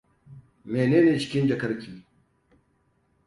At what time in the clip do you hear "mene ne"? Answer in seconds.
0.65-1.19